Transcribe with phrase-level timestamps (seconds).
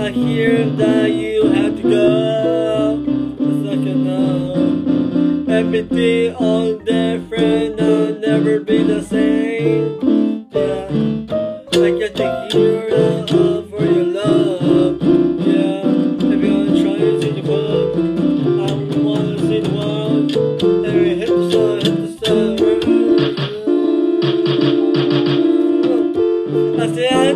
[0.00, 3.04] I hear that you have to go.
[3.38, 3.78] It's like.
[5.48, 10.48] Everything all different, I'll never be the same.
[10.52, 10.88] Yeah,
[11.82, 12.97] I get to hear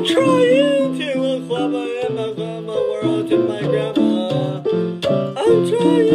[0.04, 1.12] Trying to
[2.08, 4.60] in my grandma world to my grandma.
[5.36, 6.11] I'm trying.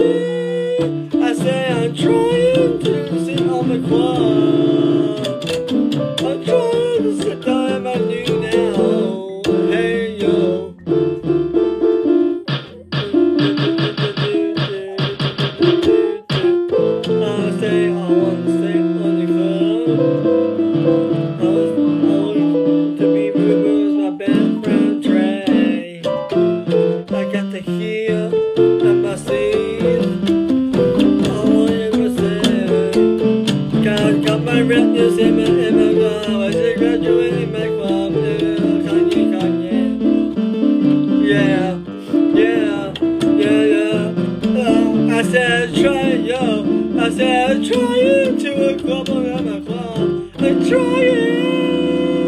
[45.32, 46.64] Said, try yo.
[47.00, 50.32] I said, trying to a club around my club.
[50.38, 52.22] I'm trying.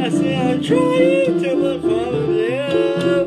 [0.00, 3.22] I said, I'm trying to a club, yeah.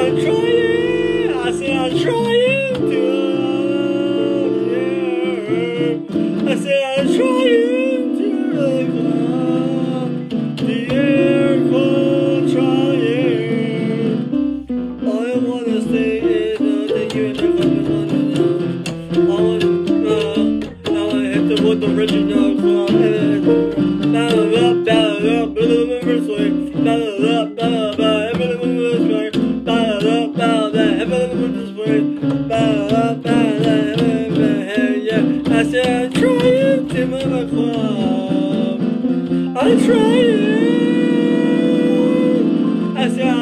[0.00, 1.32] I'm trying.
[1.38, 3.02] I said, I'm trying to,
[4.72, 6.50] yeah.
[6.50, 7.63] I said, I'm trying
[21.84, 22.54] original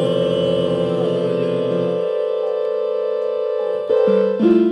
[4.41, 4.72] Everyone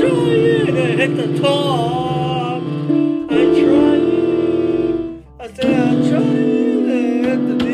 [0.00, 2.62] trying to hit the top.
[2.62, 5.24] I'm trying.
[5.38, 7.69] I said I'm trying to hit the.